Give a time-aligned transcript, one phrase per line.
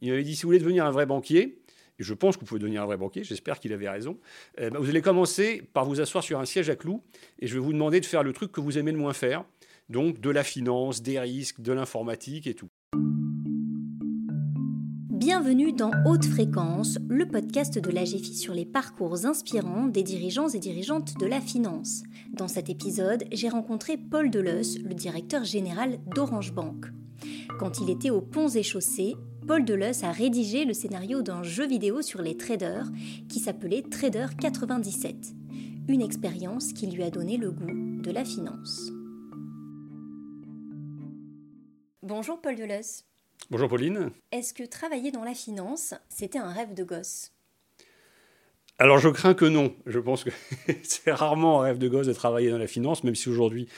[0.00, 1.58] Il m'avait dit si vous voulez devenir un vrai banquier,
[1.98, 4.18] et je pense que vous pouvez devenir un vrai banquier, j'espère qu'il avait raison,
[4.58, 7.02] eh ben, vous allez commencer par vous asseoir sur un siège à clous
[7.38, 9.44] et je vais vous demander de faire le truc que vous aimez le moins faire,
[9.88, 12.68] donc de la finance, des risques, de l'informatique et tout.
[15.08, 20.58] Bienvenue dans Haute Fréquence, le podcast de l'AGFI sur les parcours inspirants des dirigeants et
[20.58, 22.02] dirigeantes de la finance.
[22.32, 26.86] Dans cet épisode, j'ai rencontré Paul Deleuze, le directeur général d'Orange Bank.
[27.58, 31.68] Quand il était aux Ponts et Chaussées, Paul Deleuze a rédigé le scénario d'un jeu
[31.68, 32.88] vidéo sur les traders
[33.28, 35.14] qui s'appelait Trader 97,
[35.88, 38.90] une expérience qui lui a donné le goût de la finance.
[42.02, 43.04] Bonjour Paul Deleuze.
[43.48, 44.10] Bonjour Pauline.
[44.32, 47.30] Est-ce que travailler dans la finance, c'était un rêve de gosse?
[48.78, 49.76] Alors je crains que non.
[49.86, 50.30] Je pense que
[50.82, 53.68] c'est rarement un rêve de gosse de travailler dans la finance, même si aujourd'hui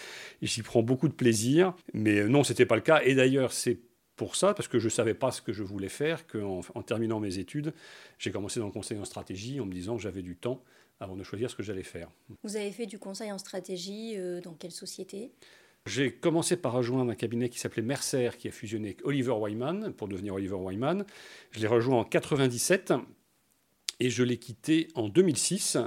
[0.41, 1.75] j'y prends beaucoup de plaisir.
[1.93, 3.03] Mais non, ce n'était pas le cas.
[3.05, 3.81] Et d'ailleurs, c'est
[4.19, 6.83] pour ça, parce que je ne savais pas ce que je voulais faire, qu'en en
[6.83, 7.73] terminant mes études,
[8.19, 10.63] j'ai commencé dans le conseil en stratégie en me disant que j'avais du temps
[11.01, 12.11] avant de choisir ce que j'allais faire.
[12.43, 15.31] Vous avez fait du conseil en stratégie euh, dans quelle société?
[15.87, 19.93] J'ai commencé par rejoindre un cabinet qui s'appelait Mercer, qui a fusionné avec Oliver Wyman
[19.93, 21.07] pour devenir Oliver Wyman.
[21.53, 22.93] Je l'ai rejoint en 97
[24.01, 25.79] et je l'ai quitté en 2006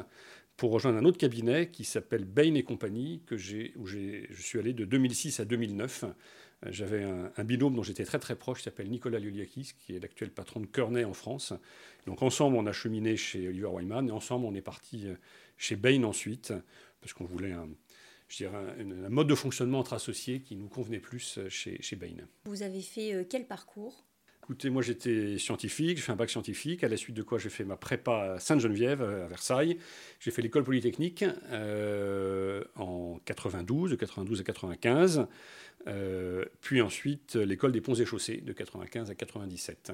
[0.55, 4.73] pour rejoindre un autre cabinet qui s'appelle Bain et compagnie, que où je suis allé
[4.73, 6.05] de 2006 à 2009.
[6.69, 10.29] J'avais un, binôme dont j'étais très très proche, qui s'appelle Nicolas Lioliakis, qui est l'actuel
[10.29, 11.53] patron de Kearney en France.
[12.05, 15.15] Donc ensemble, on a cheminé chez Oliver Wyman, et ensemble, on est parti euh,
[15.57, 16.53] chez Bain ensuite,
[16.99, 17.67] parce qu'on voulait un,
[18.27, 21.95] je dirais, un, mode de fonctionnement entre associés qui nous convenait plus euh, chez, chez
[21.95, 22.15] Bain.
[22.45, 24.05] Vous avez fait euh, quel parcours?
[24.43, 27.49] Écoutez, moi j'étais scientifique, j'ai fait un bac scientifique, à la suite de quoi j'ai
[27.49, 29.77] fait ma prépa à Sainte-Geneviève, à Versailles.
[30.19, 31.23] J'ai fait l'école polytechnique
[32.75, 35.27] en 92, de 92 à 95.
[35.87, 39.91] Euh, puis ensuite l'école des ponts et chaussées de 95 à 97.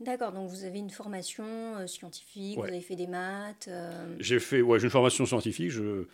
[0.00, 3.66] D'accord, donc vous avez une formation euh, scientifique, vous avez fait des maths.
[3.68, 5.70] Euh, j'ai fait, ouais, j'ai une formation scientifique.
[5.70, 6.06] Je,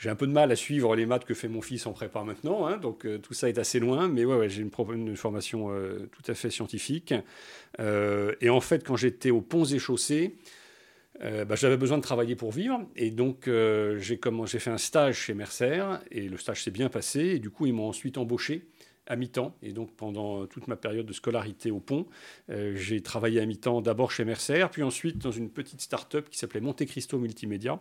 [0.00, 2.24] j'ai un peu de mal à suivre les maths que fait mon fils en prépa
[2.24, 5.68] maintenant, hein, donc tout ça est assez loin, mais ouais, j'ai une, formation
[6.10, 7.14] tout à fait scientifique.
[7.78, 10.36] et en fait, quand j'étais aux ponts et chaussées,
[11.22, 12.80] euh, bah, j'avais besoin de travailler pour vivre.
[12.96, 14.18] Et donc, euh, j'ai
[14.58, 15.82] fait un stage chez Mercer.
[16.10, 17.20] Et le stage s'est bien passé.
[17.20, 18.66] Et du coup, ils m'ont ensuite embauché
[19.06, 19.56] à mi-temps.
[19.62, 22.06] Et donc, pendant toute ma période de scolarité au pont,
[22.48, 26.38] euh, j'ai travaillé à mi-temps d'abord chez Mercer, puis ensuite dans une petite start-up qui
[26.38, 27.80] s'appelait Monte Cristo Multimédia,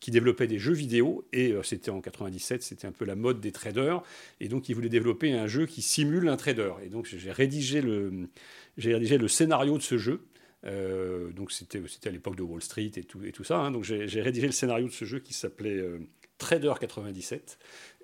[0.00, 1.26] qui développait des jeux vidéo.
[1.32, 4.02] Et c'était en 97, c'était un peu la mode des traders.
[4.40, 6.72] Et donc, ils voulaient développer un jeu qui simule un trader.
[6.84, 8.28] Et donc, j'ai rédigé le,
[8.76, 10.22] j'ai rédigé le scénario de ce jeu.
[10.64, 13.58] Euh, donc c'était à l'époque de Wall Street et tout, et tout ça.
[13.58, 13.70] Hein.
[13.70, 15.98] Donc j'ai rédigé le scénario de ce jeu qui s'appelait euh,
[16.38, 17.58] Trader 97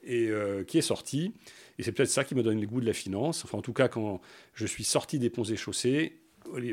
[0.04, 1.32] et euh, qui est sorti.
[1.78, 3.44] Et c'est peut-être ça qui me donne le goût de la finance.
[3.44, 4.20] Enfin, en tout cas, quand
[4.54, 6.20] je suis sorti des ponts et chaussées,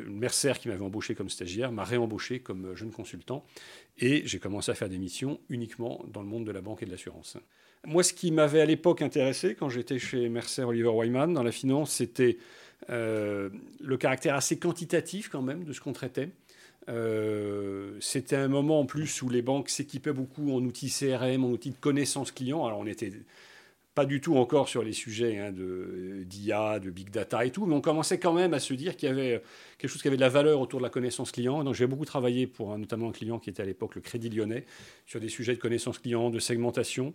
[0.07, 3.45] Mercer, qui m'avait embauché comme stagiaire, m'a réembauché comme jeune consultant.
[3.99, 6.85] Et j'ai commencé à faire des missions uniquement dans le monde de la banque et
[6.85, 7.37] de l'assurance.
[7.85, 11.51] Moi, ce qui m'avait à l'époque intéressé quand j'étais chez Mercer Oliver Wyman dans la
[11.51, 12.37] finance, c'était
[12.89, 13.49] euh,
[13.79, 16.29] le caractère assez quantitatif quand même de ce qu'on traitait.
[16.89, 21.49] Euh, c'était un moment en plus où les banques s'équipaient beaucoup en outils CRM, en
[21.49, 22.65] outils de connaissance client.
[22.65, 23.11] Alors on était
[23.93, 27.65] pas du tout encore sur les sujets hein, de d'IA, de big data et tout,
[27.65, 29.41] mais on commençait quand même à se dire qu'il y avait
[29.77, 31.63] quelque chose qui avait de la valeur autour de la connaissance client.
[31.63, 34.65] Donc j'ai beaucoup travaillé pour notamment un client qui était à l'époque le Crédit Lyonnais
[35.05, 37.13] sur des sujets de connaissance client, de segmentation.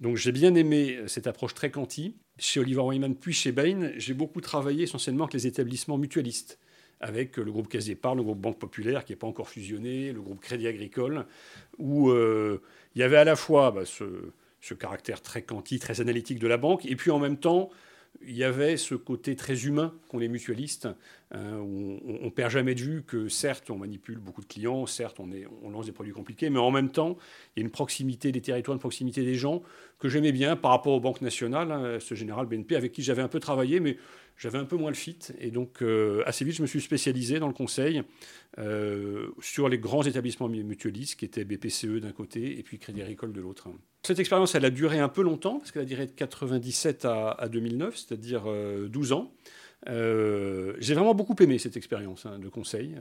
[0.00, 2.16] Donc j'ai bien aimé cette approche très quanti.
[2.38, 6.58] Chez Oliver Wyman puis chez Bain, j'ai beaucoup travaillé essentiellement avec les établissements mutualistes
[7.00, 10.20] avec le groupe Caisse d'Épargne, le groupe Banque Populaire qui n'est pas encore fusionné, le
[10.20, 11.26] groupe Crédit Agricole,
[11.78, 12.62] où euh,
[12.94, 14.04] il y avait à la fois bah, ce
[14.66, 17.70] ce caractère très quanti, très analytique de la banque, et puis en même temps,
[18.22, 20.88] il y avait ce côté très humain qu'ont les mutualistes,
[21.32, 25.18] hein, on ne perd jamais de vue que certes, on manipule beaucoup de clients, certes,
[25.20, 27.16] on, lance des produits compliqués, mais en même temps,
[27.54, 29.62] il y a une proximité des territoires, une proximité des gens
[29.98, 33.22] que j'aimais bien par rapport aux banques nationales, hein, ce général BNP, avec qui j'avais
[33.22, 33.96] un peu travaillé, mais
[34.36, 35.18] j'avais un peu moins le fit.
[35.38, 38.02] Et donc, euh, assez vite, je me suis spécialisé dans le conseil
[38.58, 43.32] euh, sur les grands établissements mutualistes, qui étaient BPCE d'un côté et puis Crédit Agricole
[43.32, 43.68] de l'autre.
[44.02, 47.48] Cette expérience, elle a duré un peu longtemps, parce qu'elle a duré de 97 à,
[47.50, 48.44] 2009, c'est-à-dire
[48.88, 49.12] 12
[49.88, 50.74] euh.
[50.78, 52.96] J'ai vraiment beaucoup aimé cette expérience hein, de conseil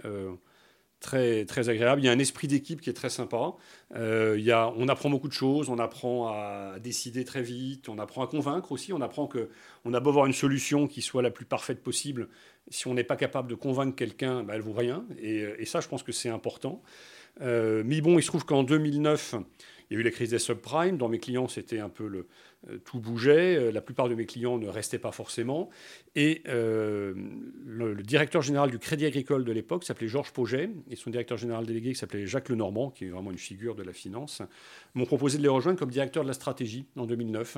[1.00, 2.02] très, très agréable.
[2.02, 3.54] Il y a un esprit d'équipe qui est très sympa.
[3.96, 7.90] Euh, il y a, on apprend beaucoup de choses, on apprend à décider très vite,
[7.90, 8.94] on apprend à convaincre aussi.
[8.94, 9.50] On apprend que
[9.86, 12.28] on a beau avoir une solution qui soit la plus parfaite possible,
[12.70, 15.06] si on n'est pas capable de convaincre quelqu'un, bah, elle vaut rien.
[15.22, 16.82] Et, ça, je pense que c'est important.
[17.42, 19.36] Euh, mais bon, il se trouve qu'en 2009,
[19.90, 20.98] Il y a eu la crise des subprimes.
[20.98, 22.28] Dans mes clients, c'était un peu le,
[22.70, 23.56] euh, tout bougeait.
[23.56, 25.70] Euh, la plupart de mes clients ne restaient pas forcément.
[26.16, 27.14] Et euh,
[27.66, 31.66] le, directeur général du Crédit Agricole de l'époque s'appelait Georges Pauget et son directeur général
[31.66, 34.42] délégué qui s'appelait Jacques Lenormand, qui est vraiment une figure de la finance,
[34.94, 37.58] m'ont proposé de les rejoindre comme directeur de la stratégie en 2009.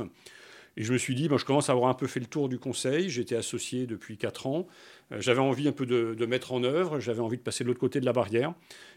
[0.78, 2.48] Et je me suis dit, ben, je commence à avoir un peu fait le tour
[2.48, 3.10] du conseil.
[3.10, 4.68] J'étais associé depuis 4 ans.
[5.12, 7.00] J'avais envie un peu de, de mettre en œuvre.
[7.00, 8.54] J'avais envie de passer de l'autre côté de la barrière.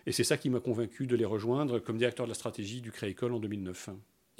[0.06, 2.92] Et c'est ça qui m'a convaincu de les rejoindre comme directeur de la stratégie du
[2.92, 3.90] Crédit en 2009.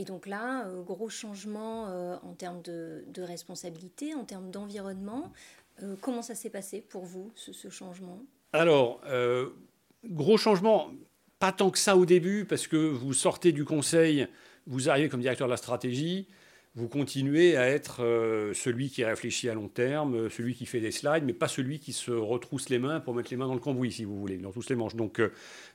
[0.01, 5.31] Et donc là, euh, gros changement euh, en termes de, responsabilité, en termes d'environnement.
[5.83, 8.19] Euh, comment ça s'est passé pour vous, ce, changement?
[8.55, 9.03] Alors,
[10.07, 10.91] gros changement,
[11.39, 14.27] pas tant que ça au début, parce que vous sortez du conseil,
[14.67, 16.27] vous arrivez comme directeur de la stratégie,
[16.75, 17.97] vous continuez à être
[18.55, 21.93] celui qui réfléchit à long terme, celui qui fait des slides, mais pas celui qui
[21.93, 24.53] se retrousse les mains pour mettre les mains dans le cambouis, si vous voulez, dans
[24.53, 24.95] tous les manches.
[24.95, 25.21] Donc,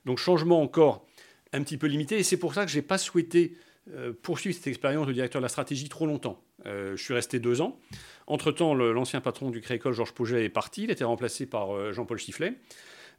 [0.05, 1.05] donc changement encore
[1.51, 3.57] un petit peu limité, et c'est pour ça que je n'ai pas souhaité
[3.93, 6.41] euh, poursuivre cette expérience de directeur de la stratégie trop longtemps.
[6.65, 7.79] Euh, je suis resté deux ans.
[8.25, 10.83] Entre-temps, l'ancien patron du Créécole, Georges Pauget, est parti.
[10.85, 12.55] Il était remplacé par euh, Jean-Paul Chifflet,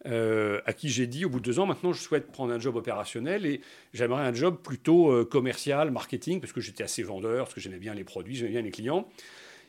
[0.05, 2.77] à qui j'ai dit au bout de deux ans, maintenant je souhaite prendre un job
[2.77, 3.61] opérationnel et
[3.93, 7.95] j'aimerais un job plutôt commercial, marketing, parce que j'étais assez vendeur, parce que j'aimais bien
[7.95, 9.09] les produits, j'aimais bien les clients.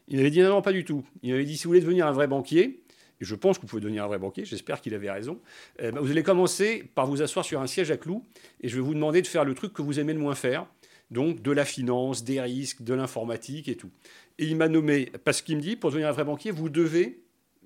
[0.07, 1.03] Il avait dit non, non, pas du tout.
[1.23, 2.83] Il avait dit si vous voulez devenir un vrai banquier,
[3.19, 5.39] et je pense que vous pouvez devenir un vrai banquier, j'espère qu'il avait raison,
[5.79, 8.23] ben, vous allez commencer par vous asseoir sur un siège à clous
[8.61, 10.67] et je vais vous demander de faire le truc que vous aimez le moins faire
[11.11, 13.91] donc de la finance, des risques, de l'informatique et tout.
[14.39, 17.23] Et il m'a nommé, parce qu'il me dit, pour devenir un vrai banquier, vous devez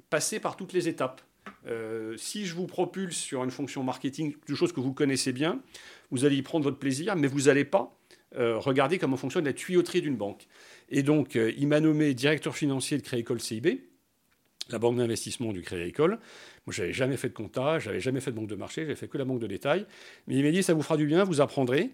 [0.10, 1.22] passer par toutes les étapes.
[1.68, 5.62] Euh, si je vous propulse sur une fonction marketing, quelque chose que vous connaissez bien,
[6.10, 7.98] vous allez y prendre votre plaisir, mais vous n'allez pas
[8.38, 10.48] euh, regarder comment fonctionne la tuyauterie d'une banque.
[10.90, 13.82] Et donc, euh, il m'a nommé directeur financier de Crédit CIB,
[14.70, 16.20] la banque d'investissement du Crédit Agricole.
[16.66, 19.08] Moi, j'avais jamais fait de comptage, j'avais jamais fait de banque de marché, j'avais fait
[19.08, 19.86] que la banque de détail.
[20.28, 21.92] Mais il m'a dit, ça vous fera du bien, vous apprendrez.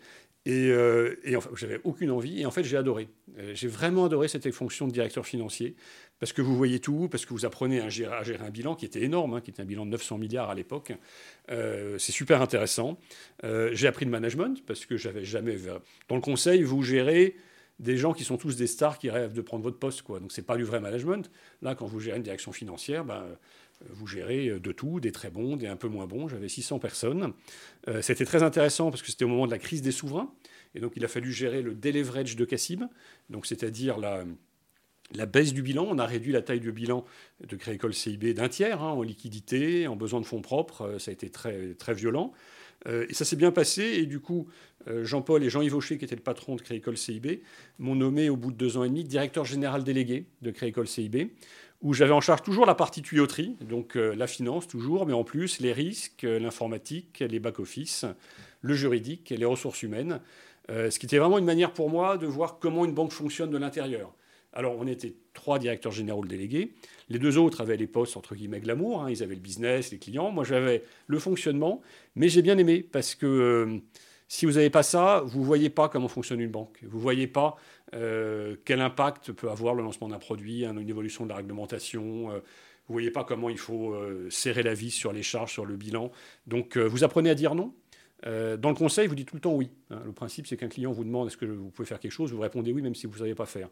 [0.48, 2.40] Et, euh, et enfin, j'avais aucune envie.
[2.40, 3.10] Et en fait, j'ai adoré.
[3.38, 5.76] Euh, j'ai vraiment adoré cette fonction de directeur financier
[6.22, 9.04] parce que vous voyez tout, parce que vous apprenez à gérer, un bilan qui était
[9.04, 10.94] énorme, hein, qui était un bilan de 900 milliards à l'époque.
[11.52, 12.98] Euh, c'est super intéressant.
[13.44, 15.58] j'ai appris le management parce que j'avais jamais.
[16.08, 17.36] Dans le conseil, vous gérez
[17.80, 20.02] des gens qui sont tous des stars qui rêvent de prendre votre poste.
[20.02, 20.22] Quoi.
[20.22, 21.30] Donc, c'est pas du vrai management.
[21.62, 23.24] Là, quand vous gérez une direction financière, ben,
[23.90, 26.28] vous gérez euh, de tout, des très bons, des un peu moins bons.
[26.28, 27.34] J'avais 600 personnes.
[27.88, 30.32] Euh, c'était très intéressant parce que c'était au moment de la crise des souverains.
[30.76, 32.84] Et donc, il a fallu gérer le deleverage de Cassib,
[33.30, 34.26] donc c'est-à-dire la,
[35.26, 35.88] baisse du bilan.
[35.90, 37.06] On a réduit la taille du bilan
[37.48, 40.82] de Crédit CIB d'un tiers hein, en liquidité, en besoin de fonds propres.
[40.82, 42.34] Euh, ça a été très, très violent.
[42.86, 43.82] et ça s'est bien passé.
[43.82, 44.48] Et du coup,
[44.86, 47.42] Jean-Paul et Jean-Yves Aucher, qui étaient le patron de Crédit CIB,
[47.80, 51.32] m'ont nommé au bout de deux ans et demi directeur général délégué de Crédit CIB
[51.82, 55.24] où j'avais en charge toujours la partie tuyauterie, donc euh, la finance toujours, mais en
[55.24, 58.06] plus les risques, euh, l'informatique, les back-office,
[58.62, 60.20] le juridique, les ressources humaines,
[60.70, 63.52] euh, ce qui était vraiment une manière pour moi de voir comment une banque fonctionne
[63.52, 64.14] de l'intérieur.
[64.54, 66.74] Alors on était trois directeurs généraux délégués,
[67.10, 70.00] les deux autres avaient les postes entre guillemets glamour, hein, ils avaient le business, les
[70.00, 71.82] clients, moi j'avais le fonctionnement,
[72.16, 73.80] mais j'ai bien aimé parce que
[74.28, 76.80] si vous n'avez pas ça, vous ne voyez pas comment fonctionne une banque.
[76.84, 77.56] Vous ne voyez pas
[77.94, 82.32] euh, quel impact peut avoir le lancement d'un produit, une évolution de la réglementation.
[82.32, 82.40] Euh,
[82.88, 85.76] vous voyez pas comment il faut euh, serrer la vis sur les charges, sur le
[85.76, 86.12] bilan.
[86.46, 87.74] Donc vous apprenez à dire non.
[88.24, 89.70] dans le conseil, vous dites tout le temps oui.
[89.90, 90.02] Hein.
[90.06, 92.40] le principe, c'est qu'un client vous demande est-ce que vous pouvez faire quelque chose, vous
[92.40, 93.70] répondez oui, même si vous ne savez pas faire.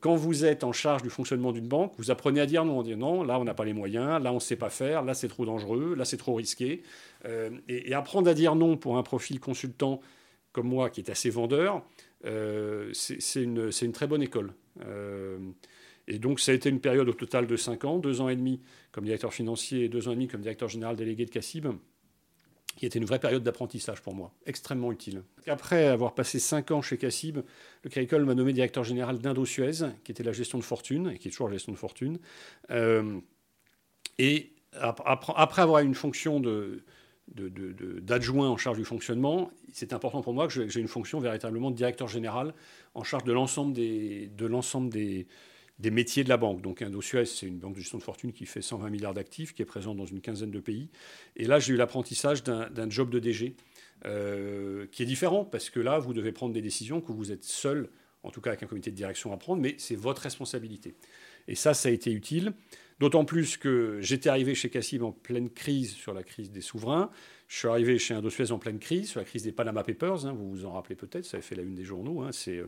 [0.00, 2.78] quand vous êtes en charge du fonctionnement d'une banque, vous apprenez à dire non.
[2.78, 5.02] On dit non, là, on n'a pas les moyens, là, on ne sait pas faire,
[5.02, 6.82] là, c'est trop dangereux, là, c'est trop risqué.
[7.68, 10.00] Et, apprendre à dire non pour un profil consultant
[10.52, 11.80] comme moi, qui est assez vendeur, euh,
[12.22, 14.52] c'est une, très bonne école.
[14.84, 15.38] Euh,
[16.06, 18.36] et donc, ça a été une période au total de 5 ans, 2 ans et
[18.36, 18.60] demi
[18.92, 21.68] comme directeur financier et 2 ans et demi comme directeur général délégué de Cassib,
[22.76, 25.22] qui était une vraie période d'apprentissage pour moi, extrêmement utile.
[25.46, 27.38] Après avoir passé 5 ans chez Cassib,
[27.84, 31.28] le Crédit m'a nommé directeur général d'Indo-Suez, qui était la gestion de fortune, et qui
[31.28, 32.18] est toujours la gestion de fortune.
[32.70, 33.20] Euh,
[34.18, 36.84] et après avoir une fonction de,
[37.34, 41.76] d'adjoint en charge du fonctionnement, c'est important pour moi que j'ai une fonction véritablement de
[41.76, 42.54] directeur général
[42.94, 45.26] en charge de l'ensemble des, de des,
[45.78, 46.60] des, métiers de la banque.
[46.60, 49.62] Donc Indosuez, c'est une banque de gestion de fortune qui fait 120 milliards d'actifs, qui
[49.62, 50.88] est présente dans une quinzaine de pays.
[51.36, 53.54] Et là, j'ai eu l'apprentissage d'un job de DG,
[54.06, 57.44] euh, qui est différent, parce que là, vous devez prendre des décisions que vous êtes
[57.44, 57.90] seul,
[58.22, 60.94] en tout cas avec un comité de direction à prendre, mais c'est votre responsabilité.
[61.48, 62.52] Et ça, ça a été utile.
[62.98, 67.10] D'autant plus que j'étais arrivé chez Cassib en pleine crise sur la crise des souverains.
[67.48, 70.26] Je suis arrivé chez Indosuez en pleine crise sur la crise des Panama Papers.
[70.26, 72.20] Hein, vous vous en rappelez peut-être, ça avait fait la une des journaux.
[72.20, 72.66] Hein, euh,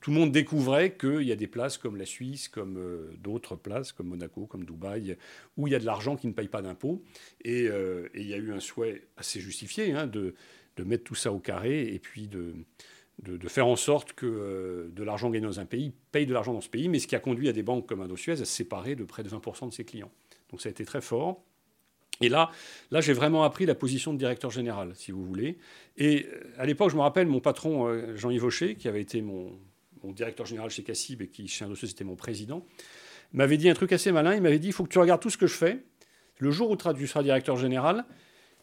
[0.00, 3.54] tout le monde découvrait qu'il y a des places comme la Suisse, comme euh, d'autres
[3.54, 5.16] places, comme Monaco, comme Dubaï,
[5.56, 7.00] où il y a de l'argent qui ne paye pas d'impôts.
[7.44, 10.34] Et, euh, il y a eu un souhait assez justifié hein, de
[10.76, 12.54] de mettre tout ça au carré et puis de,
[13.22, 16.52] de, faire en sorte que euh, de l'argent gagné dans un pays paye de l'argent
[16.52, 18.44] dans ce pays, mais ce qui a conduit à des banques comme Indosuez à se
[18.44, 20.10] séparer de près de 20% de ses clients.
[20.50, 21.42] Donc ça a été très fort.
[22.20, 22.50] Et là,
[22.90, 25.58] là j'ai vraiment appris la position de directeur général, si vous voulez.
[25.96, 29.22] Et euh, à l'époque, je me rappelle, mon patron, euh, Jean-Yves Aucher, qui avait été
[29.22, 29.52] mon,
[30.04, 32.66] directeur général chez Cassib et qui, chez Indosuez, était mon président,
[33.32, 34.34] m'avait dit un truc assez malin.
[34.34, 35.78] Il m'avait dit, il faut que tu regardes tout ce que je fais.
[36.38, 38.04] Le jour où tu seras directeur général,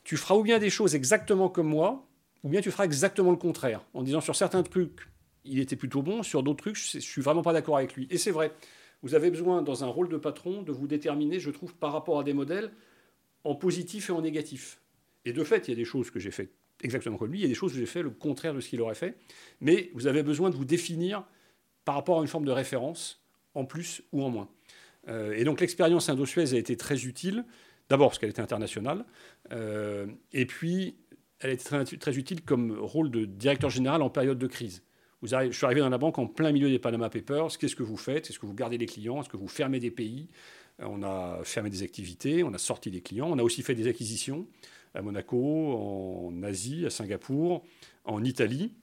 [0.04, 2.09] tu feras ou bien des choses exactement comme moi,
[2.44, 5.08] ou bien tu feras exactement le contraire, en disant sur certains trucs,
[5.46, 8.08] il était plutôt bon, sur d'autres trucs, je suis vraiment pas d'accord avec lui.
[8.10, 8.52] Et c'est vrai,
[9.02, 12.20] vous avez besoin, dans un rôle de patron, de vous déterminer, je trouve, par rapport
[12.20, 12.72] à des modèles,
[13.44, 14.82] en positif et en négatif.
[15.26, 16.50] Et de fait, il y a des choses que j'ai fait
[16.82, 18.70] exactement comme lui, il y a des choses que j'ai fait le contraire de ce
[18.70, 19.16] qu'il aurait fait,
[19.60, 21.26] mais vous avez besoin de vous définir
[21.84, 23.22] par rapport à une forme de référence,
[23.54, 24.50] en plus ou en moins.
[25.08, 27.44] Euh, et donc l'expérience Indosuez a été très utile,
[27.90, 29.06] d'abord parce qu'elle était internationale,
[29.52, 30.96] euh, et puis
[31.40, 31.58] elle est
[32.00, 34.84] très, utile comme rôle de directeur général en période de crise.
[35.22, 37.58] Je suis arrivé dans la banque en plein milieu des Panama Papers.
[37.58, 38.30] Qu'est-ce que vous faites?
[38.30, 39.22] Est-ce que vous gardez les clients?
[39.22, 40.28] Est-ce que vous fermez des pays?
[40.82, 43.76] Euh, On a fermé des activités, on a sorti des clients, on a aussi fait
[43.76, 44.48] des acquisitions
[44.94, 47.64] à Monaco, en Asie, à Singapour,
[48.06, 48.74] en Italie.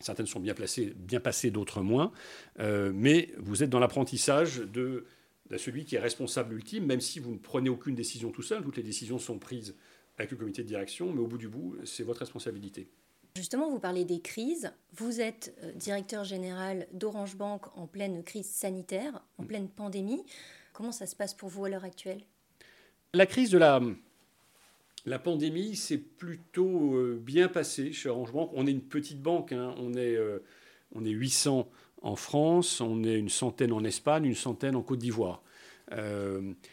[0.00, 2.12] Certaines sont bien, placées, bien passées, d'autres moins.
[2.58, 5.06] Euh, mais vous êtes dans l'apprentissage de,
[5.48, 8.62] de celui qui est responsable ultime, même si vous ne prenez aucune décision tout seul.
[8.62, 9.74] Toutes les décisions sont prises
[10.18, 12.88] avec le comité de direction, mais au bout du bout, c'est votre responsabilité.
[13.34, 14.72] Justement, vous parlez des crises.
[14.94, 20.22] Vous êtes euh, directeur général d'Orange Bank en pleine crise sanitaire, en pleine pandémie.
[20.74, 22.20] Comment ça se passe pour vous à l'heure actuelle?
[23.14, 23.80] La crise de la,
[25.06, 28.50] la pandémie s'est plutôt euh, bien passée chez Orange Bank.
[28.52, 29.74] On est une petite banque, hein.
[29.78, 30.40] on, est, euh,
[30.94, 31.70] on est 800
[32.02, 35.42] en France, on est une centaine en Espagne, une centaine en Côte d'Ivoire.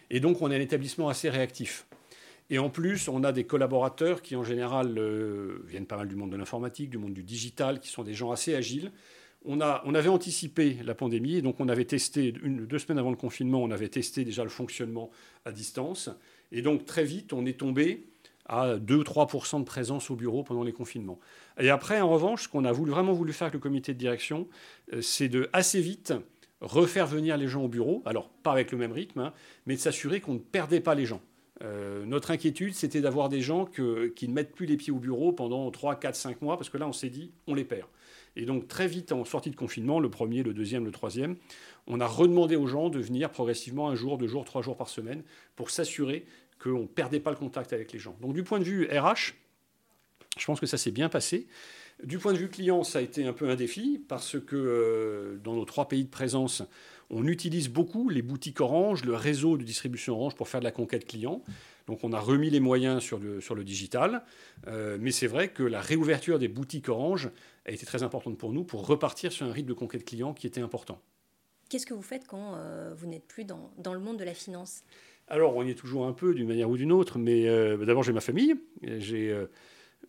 [0.10, 1.86] et donc on est un établissement assez réactif.
[2.50, 6.16] Et en plus, on a des collaborateurs qui, en général, euh, viennent pas mal du
[6.16, 8.92] monde de l'informatique, du monde du digital, qui sont des gens assez agiles.
[9.46, 13.12] On, a, on avait anticipé la pandémie, et donc on avait testé, deux semaines avant
[13.12, 15.12] le confinement, on avait testé déjà le fonctionnement
[15.46, 16.10] à distance.
[16.52, 18.08] Et donc très vite, on est tombé
[18.48, 21.20] à 2-3% de présence au bureau pendant les confinements.
[21.60, 24.48] Et après, en revanche, ce qu'on a vraiment voulu faire avec le comité de direction,
[24.92, 26.14] euh, c'est de assez vite
[26.60, 29.34] refaire venir les gens au bureau, alors pas avec le même rythme, hein,
[29.66, 31.22] mais de s'assurer qu'on ne perdait pas les gens.
[31.62, 35.32] Euh, notre inquiétude, c'était d'avoir des gens qui ne mettent plus les pieds au bureau
[35.34, 37.88] pendant 3, 4, 5 mois, parce que là, on s'est dit, on les perd.
[38.36, 41.36] Et donc, très vite, en sortie de confinement, le premier, le deuxième, le troisième,
[41.88, 44.88] on a redemandé aux gens de venir progressivement un jour, deux jours, trois jours par
[44.88, 45.24] semaine,
[45.56, 46.26] pour s'assurer
[46.62, 48.16] qu'on ne perdait pas le contact avec les gens.
[48.22, 49.34] Donc, du point de vue RH,
[50.38, 51.48] je pense que ça s'est bien passé.
[52.04, 55.38] Du point de vue client, ça a été un peu un défi, parce que euh,
[55.44, 56.64] dans nos trois pays de présence,
[57.10, 60.72] on utilise beaucoup les boutiques Orange, le réseau de distribution Orange pour faire de la
[60.72, 61.42] conquête client.
[61.88, 64.24] Donc on a remis les moyens sur le, sur le digital.
[64.68, 67.30] Euh, mais c'est vrai que la réouverture des boutiques Orange
[67.66, 70.46] a été très importante pour nous pour repartir sur un rythme de conquête client qui
[70.46, 71.02] était important.
[71.70, 74.34] Qu'est-ce que vous faites quand euh, vous n'êtes plus dans, dans, le monde de la
[74.34, 74.84] finance?
[75.28, 77.18] Alors on y est toujours un peu d'une manière ou d'une autre.
[77.18, 78.56] Mais euh, d'abord j'ai ma famille.
[78.84, 79.36] J'ai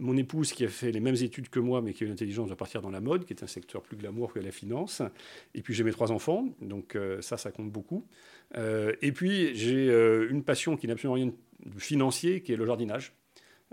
[0.01, 2.49] mon épouse qui a fait les mêmes études que moi, mais qui a une intelligence
[2.49, 5.03] de partir dans la mode, qui est un secteur plus glamour que la finance.
[5.55, 8.07] Et puis j'ai mes trois enfants, donc euh, ça, ça compte beaucoup.
[8.57, 12.57] Euh, et puis j'ai euh, une passion qui n'a absolument rien de financier, qui est
[12.57, 13.13] le jardinage.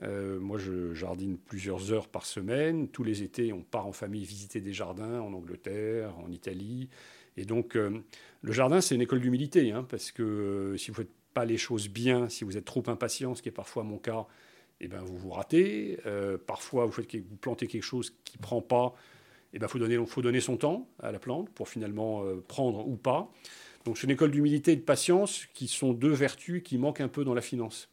[0.02, 2.90] moi, je jardine plusieurs heures par semaine.
[2.90, 6.90] Tous les étés, on part en famille visiter des jardins en Angleterre, en Italie.
[7.38, 11.14] Et donc, le jardin, c'est une école d'humilité, hein, parce que si vous ne faites
[11.34, 14.28] pas les choses bien, si vous êtes trop impatient, ce qui est parfois mon cas,
[14.80, 16.00] eh ben, vous vous ratez.
[16.06, 18.94] Euh, parfois, vous, faites, vous plantez quelque chose qui ne prend pas.
[19.54, 22.88] Eh ben, faut, donner, faut donner son temps à la plante pour finalement euh, prendre
[22.88, 23.32] ou pas.
[23.86, 27.08] Donc, c'est une école d'humilité et de patience qui sont deux vertus qui manquent un
[27.08, 27.90] peu dans la finance.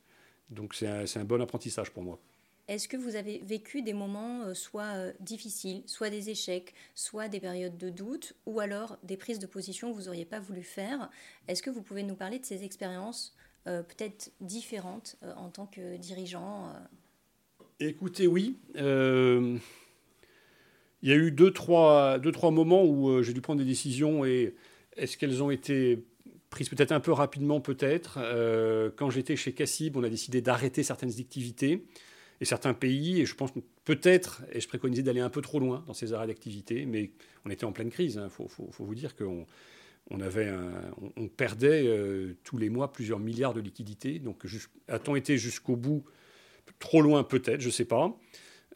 [0.50, 2.18] Donc, c'est un, un, bon apprentissage pour moi.
[2.66, 7.40] Est-ce que vous avez vécu des moments euh, soit difficiles, soit des échecs, soit des
[7.40, 11.10] périodes de doute, ou alors des prises de position que vous n'auriez pas voulu faire?
[11.46, 13.34] Est-ce que vous pouvez nous parler de ces expériences
[13.66, 17.64] euh, peut-être différentes euh, en tant que dirigeant euh.
[17.80, 18.56] Écoutez, oui.
[18.74, 19.60] il
[21.02, 24.54] y a eu deux trois, deux, trois moments où j'ai dû prendre des décisions et
[24.96, 26.04] est-ce qu'elles ont été
[26.50, 28.20] prises peut-être un peu rapidement, peut-être.
[28.96, 31.84] quand j'étais chez Cassib, on a décidé d'arrêter certaines activités
[32.40, 33.50] et certains pays, et je pense
[33.84, 37.10] peut-être, et je préconisais d'aller un peu trop loin dans ces arrêts d'activité, mais
[37.44, 38.14] on était en pleine crise.
[38.14, 38.28] Il hein.
[38.28, 39.46] faut, faut, faut, vous dire qu'on
[40.10, 44.18] on, perdait euh, tous les mois plusieurs milliards de liquidités.
[44.18, 44.44] Donc,
[44.88, 46.04] a-t-on été jusqu'au bout?
[46.78, 48.16] Trop loin peut-être, je ne sais pas.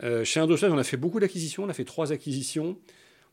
[0.03, 1.65] Euh, chez Indosuez, on a fait beaucoup d'acquisitions.
[1.65, 2.79] On a fait trois acquisitions.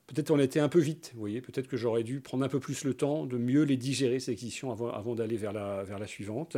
[0.08, 1.42] Peut-être on a été un peu vite, vous voyez.
[1.42, 4.32] Peut-être que j'aurais dû prendre un peu plus le temps de mieux les digérer, ces
[4.32, 6.58] acquisitions, avant, d'aller vers la, suivante.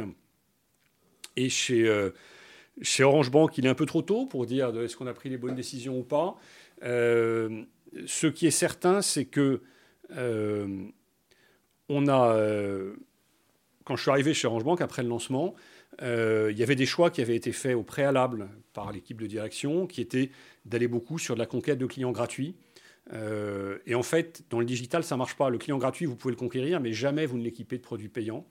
[1.35, 2.11] Et chez, euh,
[2.81, 5.29] Chez Orange Bank, il est un peu trop tôt pour dire est-ce qu'on a pris
[5.29, 6.37] les bonnes décisions ou pas.
[6.81, 9.61] Ce qui est certain, c'est que
[11.89, 12.95] on a, euh,
[13.83, 15.55] quand je suis arrivé chez Orange Bank après le lancement,
[16.01, 19.87] il y avait des choix qui avaient été faits au préalable par l'équipe de direction,
[19.87, 20.29] qui étaient
[20.65, 22.55] d'aller beaucoup sur de la conquête de clients gratuits.
[23.11, 25.49] et en fait, dans le digital, ça ne marche pas.
[25.49, 28.45] Le client gratuit, vous pouvez le conquérir, mais jamais vous ne l'équipez de produits payants.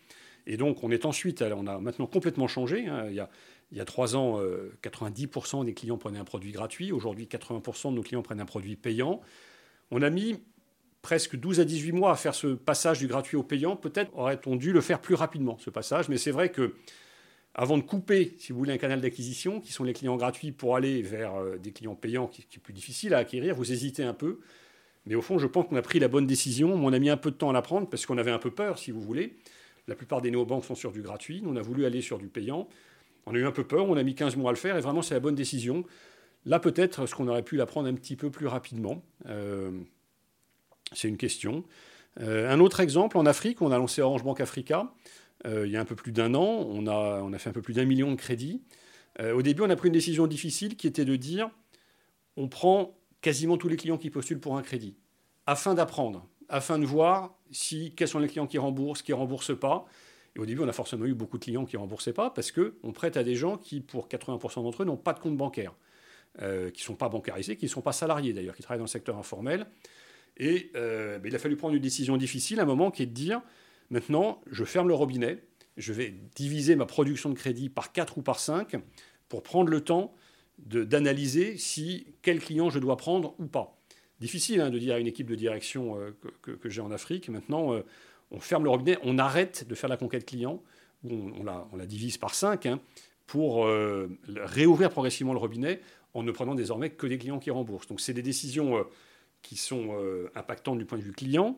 [0.46, 2.86] Et donc, on est ensuite, on a maintenant complètement changé.
[2.86, 3.06] Hein.
[3.10, 4.40] Il y a trois ans,
[4.82, 6.92] 90% euh, des clients prenaient un produit gratuit.
[6.92, 9.20] Aujourd'hui, 80% de nos clients prennent un produit payant.
[9.90, 10.40] On a mis
[11.06, 13.76] presque 12 à 18 mois à faire ce passage du gratuit au payant.
[13.76, 16.08] Peut-être aurait-on dû le faire plus rapidement, ce passage.
[16.08, 16.74] Mais c'est vrai que
[17.54, 20.74] avant de couper, si vous voulez, un canal d'acquisition, qui sont les clients gratuits, pour
[20.74, 24.02] aller vers euh, des clients payants, qui, qui est plus difficile à acquérir, vous hésitez
[24.02, 24.40] un peu.
[25.06, 26.72] Mais au fond, je pense qu'on a pris la bonne décision.
[26.72, 28.50] On a mis un peu de temps à la prendre parce qu'on avait un peu
[28.50, 29.36] peur, si vous voulez.
[29.86, 31.44] La plupart des néobanques sont sur du gratuit.
[31.46, 32.68] On a voulu aller sur du payant.
[33.26, 34.80] On a eu un peu peur, on a mis 15 mois à le faire, et
[34.80, 35.84] vraiment, c'est la bonne décision.
[36.46, 39.04] Là, peut-être, ce qu'on aurait pu l'apprendre un petit peu plus rapidement.
[39.26, 39.70] Euh,
[40.92, 41.64] c'est une question.
[42.20, 44.92] Euh, un autre exemple, en Afrique, on a lancé Orange Bank Africa
[45.46, 46.66] euh, il y a un peu plus d'un an.
[46.68, 48.62] On a, fait un peu plus d'un million de crédits.
[49.22, 51.50] au début, on a pris une décision difficile qui était de dire
[52.36, 54.94] on prend quasiment tous les clients qui postulent pour un crédit,
[55.46, 59.58] afin d'apprendre, afin de voir si, quels sont les clients qui remboursent, qui ne remboursent
[59.58, 59.84] pas.
[60.34, 62.52] Et au début, on a forcément eu beaucoup de clients qui ne remboursaient pas parce
[62.52, 65.74] qu'on prête à des gens qui, pour 80% d'entre eux, n'ont pas de compte bancaire,
[66.42, 68.84] euh, qui ne sont pas bancarisés, qui ne sont pas salariés d'ailleurs, qui travaillent dans
[68.84, 69.66] le secteur informel.
[70.36, 73.06] Et euh, ben, il a fallu prendre une décision difficile à un moment qui est
[73.06, 73.40] de dire
[73.90, 75.42] maintenant, je ferme le robinet,
[75.76, 78.76] je vais diviser ma production de crédit par 4 ou par 5
[79.28, 80.14] pour prendre le temps
[80.58, 83.78] d'analyser si quel client je dois prendre ou pas.
[84.20, 87.28] Difficile hein, de dire à une équipe de direction euh, que, j'ai en Afrique.
[87.28, 87.74] Maintenant,
[88.30, 90.62] on ferme le robinet, on arrête de faire la conquête client,
[91.04, 92.80] on, la, divise par 5, hein,
[93.26, 95.80] pour euh, réouvrir progressivement le robinet
[96.14, 97.88] en ne prenant désormais que des clients qui remboursent.
[97.88, 98.82] Donc c'est des décisions euh,
[99.46, 101.56] qui sont euh, impactantes du point de vue client,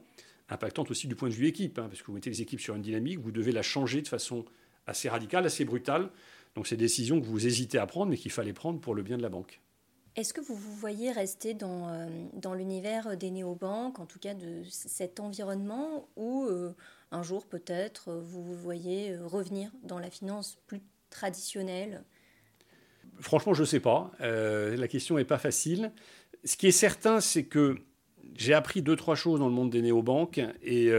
[0.50, 2.75] impactantes aussi du point de vue équipe, hein, parce que vous mettez les équipes sur
[2.75, 4.45] une dynamique, vous devez la changer de façon
[4.87, 6.10] assez radicale, assez brutale.
[6.54, 9.02] Donc c'est des décisions que vous hésitez à prendre, mais qu'il fallait prendre pour le
[9.02, 9.63] bien de la banque.
[10.17, 14.34] Est-ce que vous vous voyez rester dans, euh, dans l'univers des néobanques, en tout cas
[14.34, 16.75] de cet environnement, ou euh,
[17.10, 22.04] un jour peut-être vous vous voyez revenir dans la finance plus traditionnelle?
[23.21, 24.13] Franchement, je ne sais pas.
[24.21, 25.91] la question n'est pas facile.
[26.45, 27.77] Ce qui est certain, c'est que
[28.37, 30.41] j'ai appris deux, trois choses dans le monde des néobanques.
[30.63, 30.91] Et,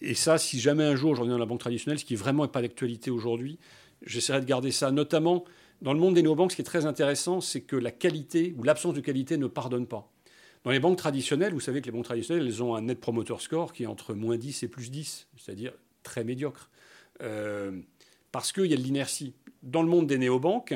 [0.00, 2.44] et ça, si jamais un jour je reviens dans la banque traditionnelle, ce qui vraiment
[2.44, 3.58] n'est pas d'actualité aujourd'hui,
[4.02, 5.44] j'essaierai de garder ça, notamment
[5.80, 8.62] dans le monde des néobanques, ce qui est très intéressant, c'est que la qualité ou
[8.64, 10.10] l'absence de qualité ne pardonne pas.
[10.64, 13.36] Dans les banques traditionnelles, vous savez que les banques traditionnelles, elles ont un net promoter
[13.38, 16.68] score qui est entre moins 10 et plus 10, c'est-à-dire très médiocre.
[17.22, 17.80] Euh,
[18.32, 19.34] parce qu'il y a de l'inertie.
[19.62, 20.74] Dans le monde des néobanques,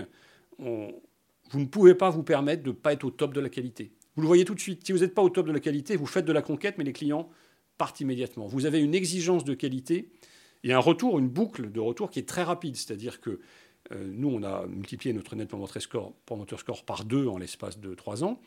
[1.53, 3.93] vous ne pouvez pas vous permettre de ne pas être au top de la qualité.
[4.17, 4.85] Vous le voyez tout de suite.
[4.85, 6.85] Si vous n'êtes pas au top de la qualité, vous faites de la conquête, mais
[6.85, 7.29] les clients
[7.77, 8.47] partent immédiatement.
[8.47, 10.11] Vous avez une exigence de qualité
[10.65, 12.77] et un retour, une boucle de retour qui est très rapide.
[12.77, 13.41] C'est-à-dire que
[13.93, 16.15] euh, nous, on a multiplié notre net promoter score,
[16.59, 18.41] score par deux en l'espace de trois ans.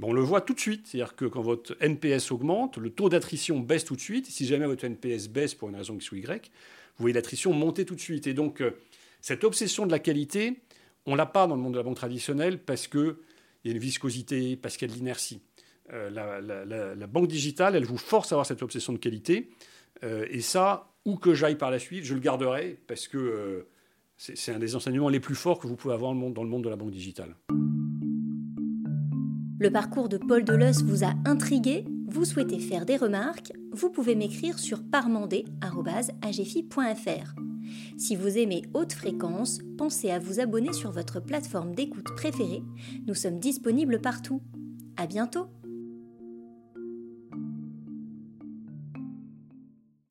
[0.00, 0.86] on le voit tout de suite.
[0.86, 4.26] C'est-à-dire que quand votre NPS augmente, le taux d'attrition baisse tout de suite.
[4.26, 6.50] Si jamais votre NPS baisse pour une raison X ou Y,
[6.98, 8.28] vous voyez l'attrition monter tout de suite.
[8.28, 8.72] Et donc, euh,
[9.20, 10.60] cette obsession de la qualité,
[11.06, 13.16] on ne l'a pas dans le monde de la banque traditionnelle parce qu'il
[13.64, 15.40] y a une viscosité, parce qu'il y a de l'inertie.
[15.92, 19.50] Euh, la, banque digitale, elle vous force à avoir cette obsession de qualité.
[20.02, 23.66] et ça, où que j'aille par la suite, je le garderai parce que
[24.16, 26.68] c'est un des enseignements les plus forts que vous pouvez avoir dans le monde de
[26.68, 27.34] la banque digitale.
[29.58, 31.84] Le parcours de Paul Deleuze vous a intrigué?
[32.16, 37.34] Vous souhaitez faire des remarques Vous pouvez m'écrire sur parmandé.agefi.fr.
[37.98, 42.62] Si vous aimez haute fréquence, pensez à vous abonner sur votre plateforme d'écoute préférée.
[43.06, 44.40] Nous sommes disponibles partout.
[44.96, 45.48] À bientôt